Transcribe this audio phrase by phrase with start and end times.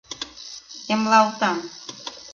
[0.93, 1.57] —Эмлалтам.